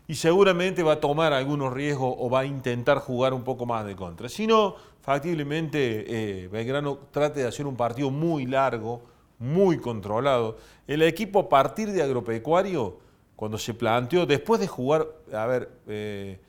y 0.08 0.16
seguramente 0.16 0.84
va 0.84 0.94
a 0.94 1.00
tomar 1.00 1.34
algunos 1.34 1.72
riesgos 1.72 2.14
o 2.18 2.30
va 2.30 2.42
a 2.42 2.46
intentar 2.46 3.00
jugar 3.00 3.34
un 3.34 3.44
poco 3.44 3.66
más 3.66 3.86
de 3.86 3.96
contra. 3.96 4.28
Si 4.28 4.48
no, 4.48 4.76
factiblemente 5.02 6.44
eh, 6.44 6.48
Belgrano 6.50 7.00
trate 7.12 7.42
de 7.42 7.48
hacer 7.48 7.66
un 7.66 7.76
partido 7.76 8.10
muy 8.10 8.46
largo, 8.46 9.02
muy 9.40 9.78
controlado. 9.78 10.58
El 10.88 11.02
equipo 11.04 11.40
a 11.40 11.50
partir 11.50 11.92
de 11.92 12.04
agropecuario, 12.04 12.98
cuando 13.36 13.58
se 13.58 13.74
planteó, 13.74 14.26
después 14.26 14.60
de 14.60 14.68
jugar, 14.68 15.08
a 15.34 15.46
ver, 15.46 15.70
eh, 15.88 16.40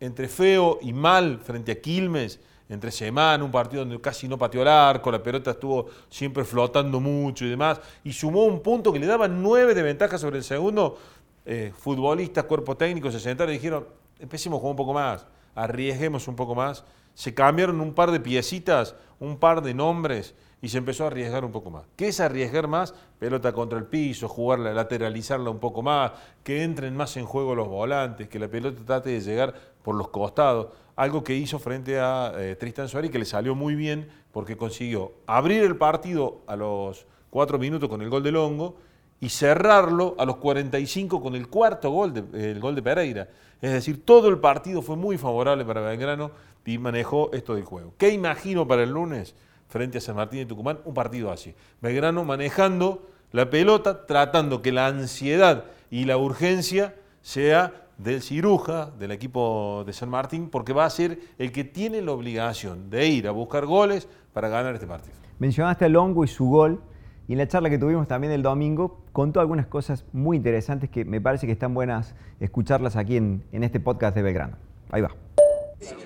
entre 0.00 0.28
feo 0.28 0.78
y 0.82 0.92
mal 0.92 1.38
frente 1.38 1.72
a 1.72 1.80
Quilmes, 1.80 2.40
entre 2.68 2.90
semana, 2.90 3.42
un 3.42 3.50
partido 3.50 3.84
donde 3.84 4.00
casi 4.00 4.28
no 4.28 4.36
pateó 4.36 4.62
el 4.62 4.68
arco, 4.68 5.10
la 5.10 5.22
pelota 5.22 5.52
estuvo 5.52 5.86
siempre 6.10 6.44
flotando 6.44 7.00
mucho 7.00 7.44
y 7.44 7.50
demás, 7.50 7.80
y 8.04 8.12
sumó 8.12 8.44
un 8.44 8.60
punto 8.60 8.92
que 8.92 8.98
le 8.98 9.06
daba 9.06 9.26
nueve 9.26 9.74
de 9.74 9.82
ventaja 9.82 10.18
sobre 10.18 10.38
el 10.38 10.44
segundo, 10.44 10.98
eh, 11.46 11.72
futbolistas, 11.76 12.44
cuerpo 12.44 12.76
técnico 12.76 13.10
se 13.10 13.20
sentaron 13.20 13.54
y 13.54 13.56
dijeron, 13.56 13.86
empecemos 14.18 14.58
jugar 14.58 14.72
un 14.72 14.76
poco 14.76 14.92
más, 14.92 15.26
arriesguemos 15.54 16.28
un 16.28 16.36
poco 16.36 16.54
más, 16.54 16.84
se 17.14 17.34
cambiaron 17.34 17.80
un 17.80 17.94
par 17.94 18.10
de 18.10 18.20
piecitas, 18.20 18.94
un 19.18 19.38
par 19.38 19.62
de 19.62 19.74
nombres, 19.74 20.34
y 20.60 20.68
se 20.68 20.78
empezó 20.78 21.04
a 21.04 21.06
arriesgar 21.08 21.44
un 21.44 21.52
poco 21.52 21.70
más. 21.70 21.84
¿Qué 21.96 22.08
es 22.08 22.20
arriesgar 22.20 22.66
más? 22.66 22.94
Pelota 23.18 23.52
contra 23.52 23.78
el 23.78 23.84
piso, 23.84 24.28
jugarla, 24.28 24.72
lateralizarla 24.72 25.50
un 25.50 25.58
poco 25.58 25.82
más, 25.82 26.12
que 26.42 26.64
entren 26.64 26.96
más 26.96 27.16
en 27.16 27.26
juego 27.26 27.54
los 27.54 27.68
volantes, 27.68 28.28
que 28.28 28.38
la 28.38 28.48
pelota 28.48 28.80
trate 28.84 29.10
de 29.10 29.20
llegar 29.20 29.54
por 29.82 29.94
los 29.94 30.08
costados. 30.08 30.68
Algo 30.96 31.22
que 31.22 31.34
hizo 31.34 31.60
frente 31.60 32.00
a 32.00 32.32
eh, 32.36 32.56
Tristan 32.56 32.88
Suárez 32.88 33.10
que 33.10 33.20
le 33.20 33.24
salió 33.24 33.54
muy 33.54 33.76
bien 33.76 34.08
porque 34.32 34.56
consiguió 34.56 35.12
abrir 35.26 35.62
el 35.62 35.76
partido 35.76 36.40
a 36.48 36.56
los 36.56 37.06
cuatro 37.30 37.58
minutos 37.58 37.88
con 37.88 38.02
el 38.02 38.10
gol 38.10 38.24
de 38.24 38.32
Longo 38.32 38.76
y 39.20 39.28
cerrarlo 39.28 40.16
a 40.18 40.24
los 40.24 40.36
45 40.36 41.20
con 41.20 41.36
el 41.36 41.48
cuarto 41.48 41.90
gol, 41.90 42.12
de, 42.12 42.50
el 42.50 42.58
gol 42.58 42.74
de 42.74 42.82
Pereira. 42.82 43.28
Es 43.60 43.72
decir, 43.72 44.04
todo 44.04 44.28
el 44.28 44.38
partido 44.38 44.82
fue 44.82 44.96
muy 44.96 45.18
favorable 45.18 45.64
para 45.64 45.80
Belgrano 45.80 46.32
y 46.64 46.78
manejó 46.78 47.30
esto 47.32 47.54
del 47.54 47.64
juego. 47.64 47.94
¿Qué 47.96 48.10
imagino 48.10 48.68
para 48.68 48.82
el 48.82 48.90
lunes 48.90 49.34
frente 49.68 49.98
a 49.98 50.00
San 50.00 50.16
Martín 50.16 50.40
de 50.40 50.46
Tucumán? 50.46 50.78
Un 50.84 50.94
partido 50.94 51.30
así. 51.30 51.54
Belgrano 51.80 52.24
manejando 52.24 53.06
la 53.32 53.50
pelota, 53.50 54.06
tratando 54.06 54.62
que 54.62 54.72
la 54.72 54.86
ansiedad 54.86 55.64
y 55.90 56.04
la 56.04 56.16
urgencia 56.16 56.94
sea 57.22 57.72
del 57.98 58.22
ciruja, 58.22 58.90
del 58.98 59.10
equipo 59.10 59.82
de 59.86 59.92
San 59.92 60.08
Martín, 60.08 60.48
porque 60.50 60.72
va 60.72 60.84
a 60.84 60.90
ser 60.90 61.18
el 61.38 61.52
que 61.52 61.64
tiene 61.64 62.00
la 62.00 62.12
obligación 62.12 62.90
de 62.90 63.06
ir 63.08 63.28
a 63.28 63.32
buscar 63.32 63.66
goles 63.66 64.08
para 64.32 64.48
ganar 64.48 64.74
este 64.74 64.86
partido. 64.86 65.14
Mencionaste 65.38 65.84
a 65.84 65.88
Longo 65.88 66.24
y 66.24 66.28
su 66.28 66.46
gol. 66.48 66.80
Y 67.26 67.32
en 67.32 67.38
la 67.38 67.46
charla 67.46 67.68
que 67.68 67.76
tuvimos 67.76 68.08
también 68.08 68.32
el 68.32 68.42
domingo, 68.42 69.02
contó 69.12 69.40
algunas 69.40 69.66
cosas 69.66 70.06
muy 70.14 70.38
interesantes 70.38 70.88
que 70.88 71.04
me 71.04 71.20
parece 71.20 71.46
que 71.46 71.52
están 71.52 71.74
buenas 71.74 72.14
escucharlas 72.40 72.96
aquí 72.96 73.18
en, 73.18 73.42
este 73.52 73.80
podcast 73.80 74.16
de 74.16 74.22
Belgrano. 74.22 74.56
Ahí 74.90 75.02
va. 75.02 75.27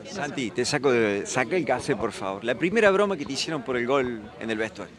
Santi, 0.04 0.50
te 0.50 0.64
saco 0.64 0.92
de, 0.92 1.26
saca 1.26 1.56
el 1.56 1.64
café, 1.64 1.96
por 1.96 2.12
favor. 2.12 2.44
La 2.44 2.54
primera 2.54 2.90
broma 2.90 3.16
que 3.16 3.24
te 3.24 3.32
hicieron 3.32 3.62
por 3.62 3.76
el 3.76 3.86
gol 3.86 4.20
en 4.38 4.50
el 4.50 4.58
vestuario. 4.58 4.94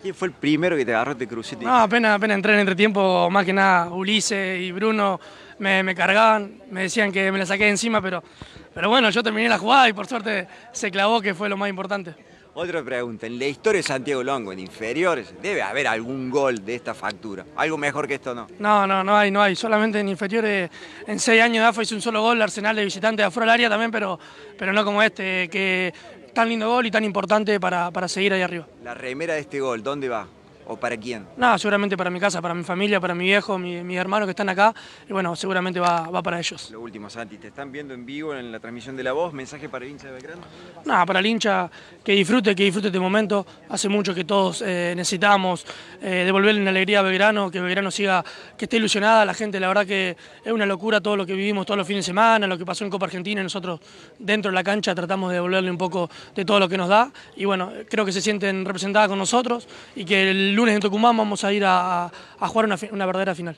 ¿Quién 0.00 0.14
fue 0.14 0.28
el 0.28 0.34
primero 0.34 0.76
que 0.76 0.84
te 0.84 0.94
agarró 0.94 1.12
este 1.12 1.26
crucete? 1.26 1.64
No, 1.64 1.76
apenas, 1.76 2.16
apenas 2.16 2.36
entré 2.36 2.54
en 2.54 2.60
entretiempo, 2.60 3.28
más 3.30 3.44
que 3.44 3.52
nada 3.52 3.90
Ulises 3.90 4.60
y 4.60 4.70
Bruno 4.70 5.18
me, 5.58 5.82
me, 5.82 5.94
cargaban, 5.94 6.62
me 6.70 6.82
decían 6.82 7.10
que 7.10 7.32
me 7.32 7.38
la 7.38 7.46
saqué 7.46 7.64
de 7.64 7.70
encima, 7.70 8.00
pero, 8.00 8.22
pero 8.72 8.88
bueno, 8.88 9.10
yo 9.10 9.24
terminé 9.24 9.48
la 9.48 9.58
jugada 9.58 9.88
y 9.88 9.92
por 9.92 10.06
suerte 10.06 10.46
se 10.72 10.92
clavó, 10.92 11.20
que 11.20 11.34
fue 11.34 11.48
lo 11.48 11.56
más 11.56 11.68
importante. 11.68 12.14
Otra 12.60 12.82
pregunta, 12.82 13.28
en 13.28 13.38
la 13.38 13.46
historia 13.46 13.78
de 13.78 13.82
Santiago 13.84 14.24
Longo, 14.24 14.52
en 14.52 14.58
inferiores, 14.58 15.32
debe 15.40 15.62
haber 15.62 15.86
algún 15.86 16.28
gol 16.28 16.64
de 16.64 16.74
esta 16.74 16.92
factura. 16.92 17.46
¿Algo 17.54 17.78
mejor 17.78 18.08
que 18.08 18.14
esto 18.14 18.34
no? 18.34 18.48
No, 18.58 18.84
no, 18.84 19.04
no 19.04 19.16
hay, 19.16 19.30
no 19.30 19.40
hay. 19.40 19.54
Solamente 19.54 20.00
en 20.00 20.08
inferiores, 20.08 20.68
en 21.06 21.20
seis 21.20 21.40
años 21.40 21.62
de 21.62 21.68
AFA 21.68 21.84
hizo 21.84 21.94
un 21.94 22.02
solo 22.02 22.20
gol, 22.20 22.42
Arsenal 22.42 22.74
de 22.74 22.84
visitante 22.84 23.22
de 23.22 23.26
afuera 23.28 23.44
del 23.44 23.60
área 23.60 23.68
también, 23.68 23.92
pero, 23.92 24.18
pero 24.58 24.72
no 24.72 24.84
como 24.84 25.00
este, 25.00 25.48
que 25.48 25.94
tan 26.34 26.48
lindo 26.48 26.68
gol 26.68 26.84
y 26.84 26.90
tan 26.90 27.04
importante 27.04 27.60
para, 27.60 27.92
para 27.92 28.08
seguir 28.08 28.32
ahí 28.32 28.42
arriba. 28.42 28.66
La 28.82 28.92
remera 28.92 29.34
de 29.34 29.40
este 29.42 29.60
gol, 29.60 29.84
¿dónde 29.84 30.08
va? 30.08 30.26
¿O 30.70 30.76
para 30.76 30.98
quién? 30.98 31.26
No, 31.38 31.56
seguramente 31.56 31.96
para 31.96 32.10
mi 32.10 32.20
casa, 32.20 32.42
para 32.42 32.52
mi 32.52 32.62
familia, 32.62 33.00
para 33.00 33.14
mi 33.14 33.24
viejo, 33.24 33.58
mi, 33.58 33.82
mis 33.82 33.96
hermanos 33.96 34.26
que 34.26 34.32
están 34.32 34.50
acá. 34.50 34.74
Y 35.08 35.14
bueno, 35.14 35.34
seguramente 35.34 35.80
va, 35.80 36.10
va, 36.10 36.22
para 36.22 36.38
ellos. 36.38 36.70
Lo 36.70 36.82
último, 36.82 37.08
Santi, 37.08 37.38
¿te 37.38 37.48
están 37.48 37.72
viendo 37.72 37.94
en 37.94 38.04
vivo 38.04 38.34
en 38.34 38.52
la 38.52 38.60
transmisión 38.60 38.94
de 38.94 39.02
La 39.02 39.12
Voz? 39.12 39.32
¿Mensaje 39.32 39.70
para 39.70 39.86
el 39.86 39.92
hincha 39.92 40.08
de 40.08 40.12
Belgrano? 40.12 40.42
No, 40.84 41.06
para 41.06 41.20
el 41.20 41.26
hincha 41.26 41.70
que 42.04 42.12
disfrute, 42.12 42.54
que 42.54 42.64
disfrute 42.64 42.88
este 42.88 43.00
momento. 43.00 43.46
Hace 43.70 43.88
mucho 43.88 44.14
que 44.14 44.24
todos 44.24 44.60
eh, 44.60 44.92
necesitamos 44.94 45.64
eh, 46.02 46.24
devolverle 46.26 46.60
una 46.60 46.68
alegría 46.68 46.98
a 46.98 47.02
Belgrano, 47.02 47.50
que 47.50 47.62
Belgrano 47.62 47.90
siga, 47.90 48.22
que 48.58 48.66
esté 48.66 48.76
ilusionada. 48.76 49.24
La 49.24 49.32
gente, 49.32 49.58
la 49.58 49.68
verdad 49.68 49.86
que 49.86 50.18
es 50.44 50.52
una 50.52 50.66
locura 50.66 51.00
todo 51.00 51.16
lo 51.16 51.24
que 51.24 51.32
vivimos 51.32 51.64
todos 51.64 51.78
los 51.78 51.86
fines 51.86 52.04
de 52.04 52.10
semana, 52.10 52.46
lo 52.46 52.58
que 52.58 52.66
pasó 52.66 52.84
en 52.84 52.90
Copa 52.90 53.06
Argentina. 53.06 53.42
Nosotros 53.42 53.80
dentro 54.18 54.50
de 54.50 54.54
la 54.54 54.62
cancha 54.62 54.94
tratamos 54.94 55.30
de 55.30 55.36
devolverle 55.36 55.70
un 55.70 55.78
poco 55.78 56.10
de 56.34 56.44
todo 56.44 56.60
lo 56.60 56.68
que 56.68 56.76
nos 56.76 56.90
da. 56.90 57.10
Y 57.36 57.46
bueno, 57.46 57.72
creo 57.88 58.04
que 58.04 58.12
se 58.12 58.20
sienten 58.20 58.66
representadas 58.66 59.08
con 59.08 59.18
nosotros 59.18 59.66
y 59.96 60.04
que 60.04 60.30
el 60.30 60.57
lunes 60.58 60.74
en 60.74 60.80
Tucumán 60.80 61.16
vamos 61.16 61.44
a 61.44 61.52
ir 61.52 61.62
a, 61.64 62.10
jugar 62.40 62.66
una, 62.66 63.06
verdadera 63.06 63.34
final. 63.34 63.56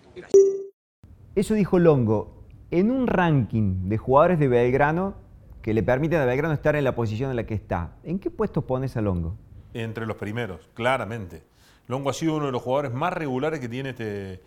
Eso 1.34 1.54
dijo 1.54 1.78
Longo. 1.78 2.44
En 2.70 2.90
un 2.90 3.06
ranking 3.06 3.88
de 3.88 3.96
jugadores 3.96 4.38
de 4.38 4.48
Belgrano 4.48 5.14
que 5.62 5.72
le 5.72 5.82
permiten 5.82 6.20
a 6.20 6.26
Belgrano 6.26 6.52
estar 6.52 6.76
en 6.76 6.84
la 6.84 6.94
posición 6.94 7.30
en 7.30 7.36
la 7.36 7.44
que 7.44 7.54
está, 7.54 7.96
¿en 8.04 8.18
qué 8.18 8.30
puesto 8.30 8.66
pones 8.66 8.96
a 8.96 9.00
Longo? 9.00 9.36
Entre 9.72 10.06
los 10.06 10.16
primeros, 10.16 10.68
claramente. 10.74 11.42
Longo 11.88 12.10
ha 12.10 12.12
sido 12.12 12.36
uno 12.36 12.46
de 12.46 12.52
los 12.52 12.62
jugadores 12.62 12.92
más 12.92 13.12
regulares 13.14 13.60
que 13.60 13.68
tiene 13.68 13.90
este, 13.90 14.42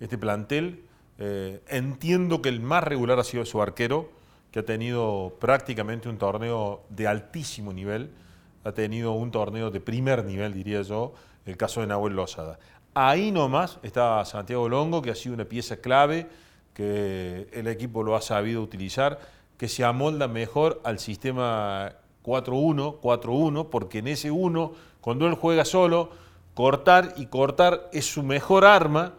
este 0.00 0.16
plantel. 0.16 0.84
Eh, 1.18 1.62
entiendo 1.68 2.40
que 2.40 2.48
el 2.48 2.60
más 2.60 2.84
regular 2.84 3.18
ha 3.18 3.24
sido 3.24 3.44
su 3.44 3.60
arquero, 3.60 4.10
que 4.50 4.60
ha 4.60 4.64
tenido 4.64 5.36
prácticamente 5.38 6.08
un 6.08 6.16
torneo 6.16 6.84
de 6.88 7.06
altísimo 7.06 7.72
nivel, 7.72 8.10
ha 8.64 8.72
tenido 8.72 9.12
un 9.12 9.30
torneo 9.30 9.70
de 9.70 9.80
primer 9.80 10.24
nivel, 10.24 10.54
diría 10.54 10.82
yo, 10.82 11.12
el 11.48 11.56
caso 11.56 11.80
de 11.80 11.86
Nahuel 11.86 12.14
Lozada. 12.14 12.58
Ahí 12.94 13.30
nomás 13.30 13.78
está 13.82 14.24
Santiago 14.24 14.68
Longo, 14.68 15.02
que 15.02 15.10
ha 15.10 15.14
sido 15.14 15.34
una 15.34 15.44
pieza 15.44 15.78
clave, 15.78 16.28
que 16.74 17.48
el 17.52 17.66
equipo 17.66 18.02
lo 18.02 18.16
ha 18.16 18.20
sabido 18.20 18.62
utilizar, 18.62 19.18
que 19.56 19.68
se 19.68 19.84
amolda 19.84 20.28
mejor 20.28 20.80
al 20.84 20.98
sistema 20.98 21.92
4-1, 22.24 23.00
4-1, 23.00 23.68
porque 23.70 23.98
en 23.98 24.08
ese 24.08 24.30
1, 24.30 24.72
cuando 25.00 25.26
él 25.26 25.34
juega 25.34 25.64
solo, 25.64 26.10
cortar 26.54 27.14
y 27.16 27.26
cortar 27.26 27.88
es 27.92 28.06
su 28.06 28.22
mejor 28.22 28.64
arma, 28.64 29.14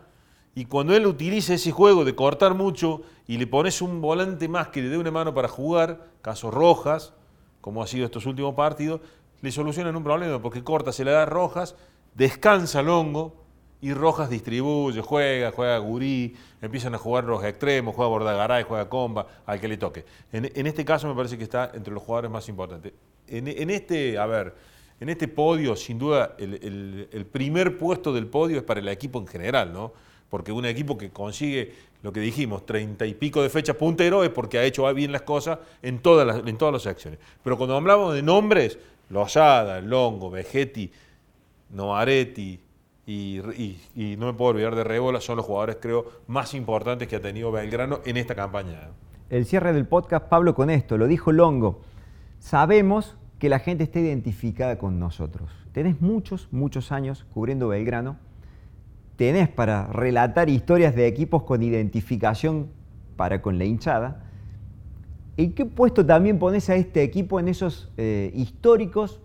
y 0.56 0.66
cuando 0.66 0.96
él 0.96 1.06
utiliza 1.06 1.54
ese 1.54 1.72
juego 1.72 2.04
de 2.04 2.16
cortar 2.16 2.54
mucho 2.54 3.02
y 3.28 3.38
le 3.38 3.48
pones 3.48 3.82
un 3.82 4.02
volante 4.02 4.48
más 4.48 4.70
que 4.70 4.82
le 4.82 4.90
dé 4.90 4.98
una 4.98 5.12
mano 5.12 5.34
para 5.34 5.48
jugar, 5.48 6.08
caso 6.22 6.52
Rojas, 6.52 7.14
como 7.62 7.82
ha 7.82 7.88
sido 7.88 8.06
estos 8.06 8.26
últimos 8.26 8.56
partidos, 8.56 9.02
le 9.42 9.52
solucionan 9.52 9.96
un 9.96 10.04
problema, 10.04 10.42
porque 10.42 10.64
corta, 10.64 10.92
se 10.92 11.06
le 11.06 11.12
da 11.12 11.26
Rojas, 11.26 11.76
descansa 12.20 12.82
Longo 12.82 13.34
y 13.82 13.94
Rojas 13.94 14.30
distribuye, 14.30 15.02
juega, 15.02 15.54
juega 15.54 15.78
Gurí, 15.78 16.36
empiezan 16.62 16.94
a 16.94 16.98
jugar 16.98 17.24
los 17.24 17.42
extremos, 17.46 17.96
juega 17.96 18.10
Bordagaray, 18.10 18.64
juega 18.64 18.90
Comba, 18.90 19.26
al 19.46 19.58
que 19.62 19.70
le 19.70 19.78
toque. 19.78 20.04
En, 20.34 20.68
este 20.68 20.84
caso 20.84 21.08
me 21.08 21.16
parece 21.16 21.38
que 21.38 21.46
está 21.46 21.72
entre 21.74 21.94
los 21.94 22.04
jugadores 22.04 22.30
más 22.30 22.50
importantes. 22.50 22.92
En, 23.26 23.70
este, 23.70 24.18
a 24.18 24.26
ver, 24.26 24.54
en 25.00 25.08
este 25.08 25.30
podio, 25.30 25.78
sin 25.78 25.98
duda, 25.98 26.36
el, 26.38 27.26
primer 27.32 27.78
puesto 27.78 28.12
del 28.12 28.28
podio 28.28 28.58
es 28.58 28.64
para 28.64 28.82
el 28.82 28.90
equipo 28.90 29.20
en 29.20 29.28
general, 29.28 29.72
¿no? 29.72 29.94
Porque 30.30 30.52
un 30.52 30.66
equipo 30.66 30.98
que 30.98 31.12
consigue 31.12 31.74
lo 32.04 32.12
que 32.12 32.20
dijimos, 32.20 32.66
treinta 32.66 33.06
y 33.06 33.14
pico 33.14 33.42
de 33.42 33.50
fechas 33.50 33.78
puntero, 33.78 34.26
es 34.26 34.30
porque 34.30 34.60
ha 34.60 34.66
hecho 34.66 34.94
bien 34.94 35.14
las 35.14 35.22
cosas 35.22 35.60
en 35.82 36.00
todas 36.00 36.28
las, 36.28 36.46
en 36.46 36.58
todas 36.58 36.74
las 36.74 36.84
secciones. 36.84 37.18
Pero 37.44 37.58
cuando 37.58 37.78
hablamos 37.78 38.14
de 38.14 38.22
nombres, 38.24 38.78
Lozada, 39.10 39.80
Longo, 39.80 40.30
Vegetti, 40.30 40.92
Noaretti 41.70 42.60
y, 43.06 43.40
y, 43.96 44.16
no 44.18 44.28
me 44.28 44.34
puedo 44.34 44.52
olvidar 44.52 44.76
de 44.76 44.84
Rébola, 44.84 45.20
son 45.20 45.38
los 45.38 45.46
jugadores 45.46 45.78
creo 45.82 46.06
más 46.28 46.54
importantes 46.54 47.08
que 47.08 47.16
ha 47.16 47.22
tenido 47.22 47.52
Belgrano 47.52 48.02
en 48.06 48.18
esta 48.18 48.36
campaña. 48.36 48.90
El 49.32 49.46
cierre 49.46 49.74
del 49.74 49.88
podcast, 49.88 50.28
Pablo, 50.28 50.54
con 50.54 50.70
esto, 50.70 50.98
lo 50.98 51.08
dijo 51.08 51.32
Longo. 51.32 51.82
Sabemos 52.40 53.18
que 53.40 53.50
la 53.50 53.60
gente 53.60 53.84
está 53.84 54.00
identificada 54.00 54.78
con 54.78 55.00
nosotros. 55.00 55.50
Tenés 55.72 56.02
muchos, 56.02 56.50
muchos 56.52 56.92
años 56.92 57.26
cubriendo 57.34 57.68
Belgrano. 57.70 58.18
Tenés 59.16 59.50
para 59.50 59.88
relatar 59.88 60.50
historias 60.50 60.96
de 60.96 61.08
equipos 61.08 61.44
con 61.44 61.64
identificación 61.64 62.70
para 63.16 63.42
con 63.42 63.58
la 63.58 63.66
hinchada. 63.66 64.24
¿En 65.38 65.54
qué 65.54 65.66
puesto 65.66 66.06
también 66.06 66.38
pones 66.38 66.70
a 66.70 66.76
este 66.76 67.02
equipo 67.02 67.40
en 67.40 67.48
esos 67.48 67.92
eh, 67.98 68.32
históricos 68.36 69.20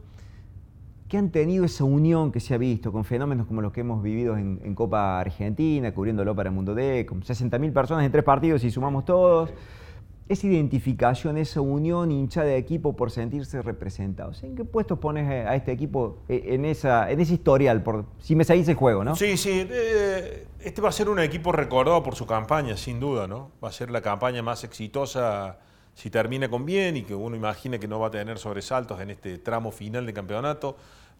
que 1.14 1.18
han 1.18 1.30
tenido 1.30 1.64
esa 1.64 1.84
unión 1.84 2.32
que 2.32 2.40
se 2.40 2.54
ha 2.54 2.58
visto 2.58 2.90
con 2.90 3.04
fenómenos 3.04 3.46
como 3.46 3.62
los 3.62 3.72
que 3.72 3.82
hemos 3.82 4.02
vivido 4.02 4.36
en, 4.36 4.74
Copa 4.74 5.20
Argentina, 5.20 5.94
cubriéndolo 5.94 6.34
para 6.34 6.48
el 6.48 6.54
Mundo 6.56 6.74
D, 6.74 7.06
con 7.06 7.22
60.000 7.22 7.72
personas 7.72 8.04
en 8.04 8.10
tres 8.10 8.24
partidos 8.24 8.64
y 8.64 8.70
sumamos 8.72 9.04
todos. 9.04 9.50
Esa 10.28 10.48
identificación, 10.48 11.36
esa 11.36 11.60
unión 11.60 12.10
hincha 12.10 12.42
de 12.42 12.56
equipo 12.56 12.96
por 12.96 13.12
sentirse 13.12 13.62
representados. 13.62 14.42
¿En 14.42 14.56
qué 14.56 14.64
puesto 14.64 14.98
pones 14.98 15.30
a 15.30 15.54
este 15.54 15.70
equipo 15.70 16.18
eh, 16.28 16.46
en, 16.48 16.64
esa, 16.64 17.08
en 17.08 17.20
ese 17.20 17.34
historial? 17.34 17.84
Por, 17.84 18.06
si 18.18 18.34
me 18.34 18.42
seguís 18.42 18.66
el 18.66 18.74
juego, 18.74 19.04
¿no? 19.04 19.14
Sí, 19.14 19.36
sí. 19.36 19.68
Eh, 19.70 20.48
este 20.58 20.82
va 20.82 20.88
a 20.88 20.92
ser 20.92 21.08
un 21.08 21.20
equipo 21.20 21.52
recordado 21.52 22.02
por 22.02 22.16
su 22.16 22.26
campaña, 22.26 22.76
sin 22.76 22.98
duda, 22.98 23.28
¿no? 23.28 23.52
Va 23.62 23.68
a 23.68 23.72
ser 23.72 23.88
la 23.92 24.00
campaña 24.00 24.42
más 24.42 24.64
exitosa 24.64 25.58
si 25.94 26.10
termina 26.10 26.48
con 26.48 26.66
bien 26.66 26.96
y 26.96 27.02
que 27.02 27.14
uno 27.14 27.36
imagina 27.36 27.78
que 27.78 27.86
no 27.86 28.00
va 28.00 28.08
a 28.08 28.10
tener 28.10 28.38
sobresaltos 28.38 29.00
en 29.00 29.10
este 29.10 29.38
tramo 29.38 29.70
final 29.70 30.04
de 30.06 30.12
campeonato, 30.12 30.76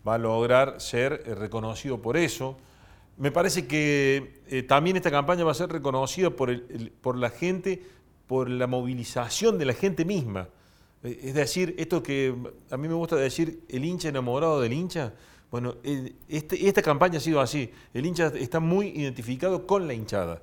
va 0.07 0.15
a 0.15 0.19
lograr 0.19 0.81
ser 0.81 1.23
eh, 1.27 1.35
reconocido 1.35 2.01
por 2.01 2.17
eso. 2.17 2.57
Me 3.17 3.31
parece 3.31 3.67
que 3.67 4.43
eh, 4.49 4.63
también 4.63 4.97
esta 4.97 5.11
campaña 5.11 5.45
va 5.45 5.53
a 5.53 5.55
ser 5.55 5.71
reconocida 5.71 6.31
por, 6.31 6.51
por 7.01 7.17
la 7.17 7.31
gente, 7.31 7.83
por 8.27 8.51
la 8.51 8.67
movilización 8.67 9.59
de 9.59 9.65
la 9.65 9.73
gente 9.73 10.05
misma. 10.05 10.49
Eh, 11.03 11.21
es 11.23 11.35
decir, 11.35 11.75
esto 11.79 12.03
que 12.03 12.35
a 12.71 12.77
mí 12.77 12.89
me 12.89 12.95
gusta 12.95 13.17
decir, 13.17 13.61
el 13.69 13.85
hincha 13.85 14.09
enamorado 14.09 14.61
del 14.61 14.73
hincha, 14.73 15.13
bueno, 15.51 15.77
este, 16.29 16.67
esta 16.67 16.83
campaña 16.83 17.19
ha 17.19 17.21
sido 17.21 17.41
así. 17.41 17.71
El 17.93 18.05
hincha 18.07 18.33
está 18.35 18.59
muy 18.59 18.89
identificado 18.89 19.67
con 19.67 19.87
la 19.87 19.95
hinchada. 19.95 20.43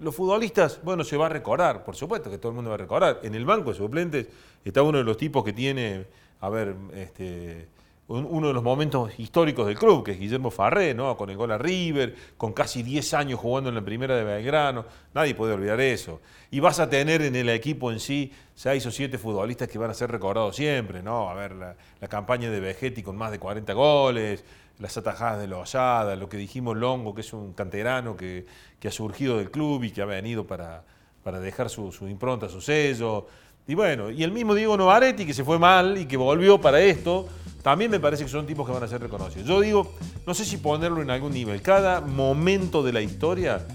Los 0.00 0.16
futbolistas, 0.16 0.80
bueno, 0.82 1.04
se 1.04 1.16
va 1.16 1.26
a 1.26 1.28
recordar, 1.28 1.84
por 1.84 1.94
supuesto 1.94 2.28
que 2.28 2.38
todo 2.38 2.50
el 2.50 2.56
mundo 2.56 2.70
va 2.70 2.74
a 2.74 2.78
recordar. 2.78 3.20
En 3.22 3.36
el 3.36 3.44
banco 3.44 3.70
de 3.70 3.76
suplentes 3.76 4.26
está 4.64 4.82
uno 4.82 4.98
de 4.98 5.04
los 5.04 5.16
tipos 5.16 5.44
que 5.44 5.52
tiene, 5.52 6.06
a 6.40 6.48
ver, 6.48 6.74
este, 6.94 7.68
uno 8.06 8.48
de 8.48 8.52
los 8.52 8.62
momentos 8.62 9.18
históricos 9.18 9.66
del 9.66 9.78
club, 9.78 10.04
que 10.04 10.12
es 10.12 10.18
Guillermo 10.18 10.50
Farré, 10.50 10.92
¿no? 10.92 11.16
con 11.16 11.30
el 11.30 11.36
gol 11.36 11.52
a 11.52 11.58
River, 11.58 12.14
con 12.36 12.52
casi 12.52 12.82
10 12.82 13.14
años 13.14 13.40
jugando 13.40 13.70
en 13.70 13.76
la 13.76 13.82
primera 13.82 14.14
de 14.14 14.24
Belgrano, 14.24 14.84
nadie 15.14 15.34
puede 15.34 15.54
olvidar 15.54 15.80
eso. 15.80 16.20
Y 16.50 16.60
vas 16.60 16.80
a 16.80 16.90
tener 16.90 17.22
en 17.22 17.34
el 17.34 17.48
equipo 17.48 17.90
en 17.90 18.00
sí 18.00 18.30
seis 18.54 18.84
o 18.84 18.90
siete 18.90 19.16
futbolistas 19.16 19.68
que 19.68 19.78
van 19.78 19.90
a 19.90 19.94
ser 19.94 20.10
recordados 20.10 20.54
siempre, 20.54 21.02
¿no? 21.02 21.30
A 21.30 21.34
ver, 21.34 21.52
la, 21.52 21.76
campaña 22.08 22.50
de 22.50 22.60
Vegetti 22.60 23.02
con 23.02 23.16
más 23.16 23.30
de 23.30 23.38
40 23.38 23.72
goles, 23.72 24.44
las 24.78 24.96
atajadas 24.98 25.40
de 25.40 25.48
Lozada, 25.48 26.14
lo 26.14 26.28
que 26.28 26.36
dijimos 26.36 26.76
Longo, 26.76 27.14
que 27.14 27.22
es 27.22 27.32
un 27.32 27.54
canterano 27.54 28.16
que, 28.16 28.44
ha 28.84 28.90
surgido 28.90 29.38
del 29.38 29.50
club 29.50 29.82
y 29.84 29.90
que 29.92 30.02
ha 30.02 30.04
venido 30.04 30.46
para, 30.46 30.84
para 31.22 31.40
dejar 31.40 31.70
su, 31.70 31.90
su 31.90 32.06
impronta, 32.06 32.50
su 32.50 32.60
sello. 32.60 33.26
Y 33.66 33.74
bueno, 33.74 34.10
y 34.10 34.22
el 34.22 34.30
mismo 34.30 34.54
Diego 34.54 34.76
Novaretti, 34.76 35.24
que 35.24 35.32
se 35.32 35.42
fue 35.42 35.58
mal 35.58 35.96
y 35.96 36.04
que 36.04 36.18
volvió 36.18 36.60
para 36.60 36.80
esto, 36.80 37.26
también 37.62 37.90
me 37.90 37.98
parece 37.98 38.24
que 38.24 38.30
son 38.30 38.46
tipos 38.46 38.66
que 38.66 38.72
van 38.72 38.82
a 38.82 38.88
ser 38.88 39.00
reconocidos. 39.00 39.48
Yo 39.48 39.60
digo, 39.60 39.94
no 40.26 40.34
sé 40.34 40.44
si 40.44 40.58
ponerlo 40.58 41.00
en 41.00 41.10
algún 41.10 41.32
nivel. 41.32 41.62
Cada 41.62 42.02
momento 42.02 42.82
de 42.82 42.92
la 42.92 43.00
historia 43.00 43.66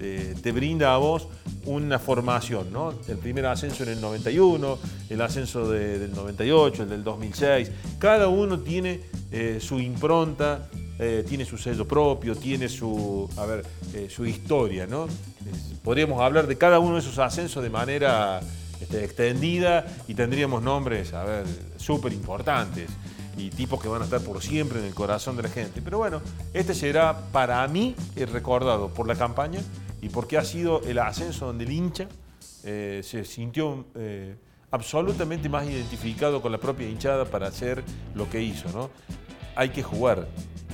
eh, 0.00 0.34
te 0.42 0.52
brinda 0.52 0.92
a 0.92 0.98
vos 0.98 1.28
una 1.64 1.98
formación, 1.98 2.70
¿no? 2.70 2.92
El 3.08 3.16
primer 3.16 3.46
ascenso 3.46 3.84
en 3.84 3.90
el 3.90 4.00
91, 4.02 4.78
el 5.08 5.20
ascenso 5.22 5.70
del 5.70 6.14
98, 6.14 6.82
el 6.82 6.88
del 6.90 7.04
2006. 7.04 7.70
Cada 7.98 8.28
uno 8.28 8.60
tiene 8.60 9.00
eh, 9.32 9.58
su 9.62 9.80
impronta, 9.80 10.68
eh, 10.98 11.24
tiene 11.26 11.46
su 11.46 11.56
sello 11.56 11.88
propio, 11.88 12.36
tiene 12.36 12.68
su, 12.68 13.30
a 13.38 13.46
ver, 13.46 13.64
su 14.10 14.26
historia, 14.26 14.86
¿no? 14.86 15.08
podríamos 15.82 16.20
hablar 16.20 16.46
de 16.46 16.58
cada 16.58 16.78
uno 16.80 16.94
de 16.94 17.00
esos 17.00 17.18
ascensos 17.18 17.62
de 17.62 17.70
manera 17.70 18.40
este, 18.80 19.04
extendida 19.04 19.86
y 20.06 20.14
tendríamos 20.14 20.62
nombres, 20.62 21.12
a 21.12 21.24
ver, 21.24 21.46
súper 21.76 22.12
importantes 22.12 22.90
y 23.38 23.50
tipos 23.50 23.80
que 23.80 23.88
van 23.88 24.02
a 24.02 24.04
estar 24.04 24.20
por 24.20 24.42
siempre 24.42 24.80
en 24.80 24.86
el 24.86 24.94
corazón 24.94 25.36
de 25.36 25.44
la 25.44 25.48
gente. 25.48 25.80
Pero 25.80 25.98
bueno, 25.98 26.20
este 26.52 26.74
será 26.74 27.16
para 27.32 27.66
mí 27.68 27.94
recordado 28.32 28.88
por 28.88 29.06
la 29.06 29.14
campaña 29.14 29.60
y 30.02 30.08
porque 30.08 30.36
ha 30.38 30.44
sido 30.44 30.82
el 30.82 30.98
ascenso 30.98 31.46
donde 31.46 31.64
el 31.64 31.72
hincha 31.72 32.08
eh, 32.64 33.00
se 33.04 33.24
sintió 33.24 33.86
eh, 33.94 34.36
absolutamente 34.70 35.48
más 35.48 35.66
identificado 35.66 36.42
con 36.42 36.52
la 36.52 36.58
propia 36.58 36.88
hinchada 36.88 37.24
para 37.24 37.46
hacer 37.46 37.82
lo 38.14 38.28
que 38.28 38.42
hizo. 38.42 38.68
¿no? 38.70 38.90
Hay 39.54 39.70
que 39.70 39.82
jugar 39.82 40.28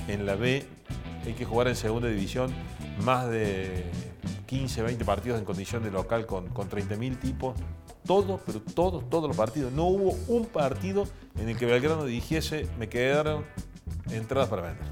en 0.07 0.25
la 0.25 0.35
B, 0.35 0.65
hay 1.25 1.33
que 1.33 1.45
jugar 1.45 1.67
en 1.67 1.75
segunda 1.75 2.07
división 2.07 2.51
más 3.03 3.29
de 3.29 3.83
15, 4.47 4.83
20 4.83 5.05
partidos 5.05 5.39
en 5.39 5.45
condición 5.45 5.83
de 5.83 5.91
local 5.91 6.25
con, 6.25 6.47
con 6.49 6.69
30.000 6.69 7.19
tipos 7.19 7.55
todos, 8.05 8.41
pero 8.45 8.61
todos, 8.61 9.09
todos 9.09 9.27
los 9.27 9.37
partidos. 9.37 9.71
No 9.73 9.85
hubo 9.85 10.15
un 10.27 10.45
partido 10.45 11.05
en 11.39 11.49
el 11.49 11.57
que 11.57 11.65
Belgrano 11.65 12.05
dijese, 12.05 12.67
me 12.79 12.87
quedaron 12.87 13.43
entradas 14.11 14.49
para 14.49 14.61
vender. 14.63 14.85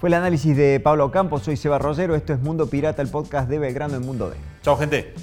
Fue 0.00 0.08
el 0.08 0.14
análisis 0.14 0.56
de 0.56 0.78
Pablo 0.80 1.10
Campos, 1.10 1.42
soy 1.42 1.56
Seba 1.56 1.78
Rosero, 1.78 2.14
esto 2.14 2.32
es 2.32 2.40
Mundo 2.40 2.68
Pirata, 2.68 3.02
el 3.02 3.08
podcast 3.08 3.48
de 3.48 3.58
Belgrano 3.58 3.96
en 3.96 4.06
Mundo 4.06 4.30
D. 4.30 4.36
Chao 4.62 4.76
gente. 4.76 5.14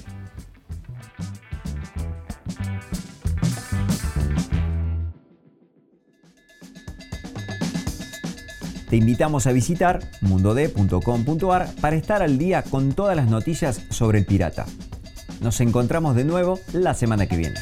Te 8.88 8.96
invitamos 8.96 9.46
a 9.46 9.52
visitar 9.52 10.00
mundod.com.ar 10.20 11.68
para 11.80 11.96
estar 11.96 12.22
al 12.22 12.38
día 12.38 12.62
con 12.62 12.92
todas 12.92 13.16
las 13.16 13.28
noticias 13.28 13.82
sobre 13.90 14.18
el 14.18 14.26
pirata. 14.26 14.66
Nos 15.40 15.60
encontramos 15.60 16.16
de 16.16 16.24
nuevo 16.24 16.60
la 16.72 16.94
semana 16.94 17.26
que 17.26 17.36
viene. 17.36 17.60